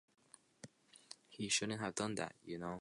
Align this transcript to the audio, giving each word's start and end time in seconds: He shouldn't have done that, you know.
He 1.27 1.47
shouldn't 1.47 1.79
have 1.81 1.93
done 1.93 2.15
that, 2.15 2.33
you 2.43 2.57
know. 2.57 2.69